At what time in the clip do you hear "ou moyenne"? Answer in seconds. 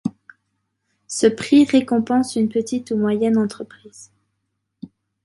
2.89-3.37